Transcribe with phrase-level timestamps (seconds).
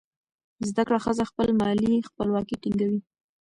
[0.69, 2.99] زده کړه ښځه خپله مالي خپلواکي ټینګوي.